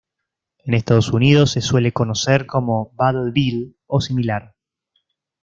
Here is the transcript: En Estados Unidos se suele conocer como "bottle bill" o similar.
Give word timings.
En 0.65 0.73
Estados 0.73 1.13
Unidos 1.13 1.51
se 1.51 1.61
suele 1.61 1.91
conocer 1.93 2.47
como 2.47 2.89
"bottle 2.95 3.29
bill" 3.31 3.77
o 3.85 4.01
similar. 4.01 4.55